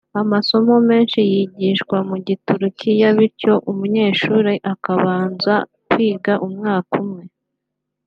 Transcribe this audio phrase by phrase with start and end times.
[0.21, 5.55] Amasomo menshi yigishwa mu Giturukiya bityo umunyeshuri akaba abanza
[5.89, 7.23] kwiga umwaka umwe